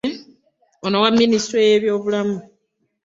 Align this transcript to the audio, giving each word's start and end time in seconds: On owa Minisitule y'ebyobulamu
On 0.85 0.91
owa 0.97 1.09
Minisitule 1.19 1.63
y'ebyobulamu 1.69 2.35